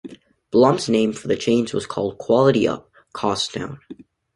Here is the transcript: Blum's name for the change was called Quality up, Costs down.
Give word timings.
Blum's 0.49 0.89
name 0.89 1.13
for 1.13 1.27
the 1.27 1.35
change 1.35 1.75
was 1.75 1.85
called 1.85 2.17
Quality 2.17 2.67
up, 2.67 2.89
Costs 3.13 3.53
down. 3.53 3.81